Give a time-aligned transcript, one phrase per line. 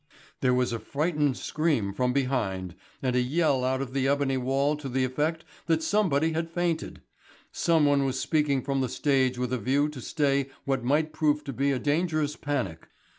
[0.39, 4.75] There was a frightened scream from behind, and a yell out of the ebony wall
[4.77, 7.01] to the effect that somebody had fainted.
[7.51, 11.53] Someone was speaking from the stage with a view to stay what might prove to
[11.53, 12.87] be a dangerous panic.